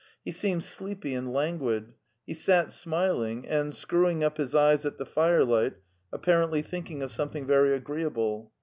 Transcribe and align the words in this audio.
He 0.25 0.31
seemed 0.31 0.63
sleepy 0.63 1.13
and 1.13 1.31
languid; 1.31 1.93
he 2.25 2.33
sat 2.33 2.71
smiling, 2.71 3.47
and, 3.47 3.71
screwing 3.75 4.23
up 4.23 4.37
his 4.37 4.55
eyes 4.55 4.83
at 4.83 4.97
the 4.97 5.05
firelight, 5.05 5.73
apparently 6.11 6.63
thinking 6.63 7.03
of 7.03 7.11
something 7.11 7.45
very 7.45 7.75
agreeable. 7.75 8.51